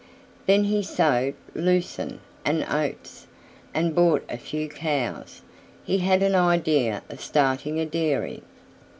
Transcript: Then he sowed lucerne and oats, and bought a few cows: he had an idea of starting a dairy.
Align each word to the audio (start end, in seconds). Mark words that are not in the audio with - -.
Then 0.47 0.63
he 0.63 0.81
sowed 0.81 1.35
lucerne 1.53 2.21
and 2.43 2.63
oats, 2.67 3.27
and 3.71 3.93
bought 3.93 4.23
a 4.29 4.37
few 4.39 4.67
cows: 4.67 5.43
he 5.83 5.99
had 5.99 6.23
an 6.23 6.33
idea 6.33 7.03
of 7.07 7.21
starting 7.21 7.79
a 7.79 7.85
dairy. 7.85 8.41